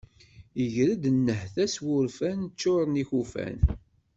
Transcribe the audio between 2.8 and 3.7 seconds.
ikufan.